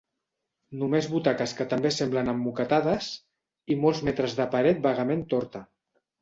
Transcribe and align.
Només 0.83 1.09
butaques 1.15 1.51
que 1.59 1.67
també 1.73 1.91
semblen 1.97 2.31
emmoquetades 2.33 3.11
i 3.75 3.79
molts 3.83 4.03
metres 4.09 4.35
de 4.41 4.49
paret 4.57 4.83
vagament 4.89 5.23
torta. 5.37 5.63